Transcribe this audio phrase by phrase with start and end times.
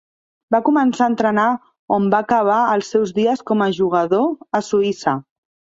[0.53, 1.43] Va començar a entrenar
[1.97, 4.29] on va acabar els seus dies com a jugador,
[4.63, 5.21] a Suïssa.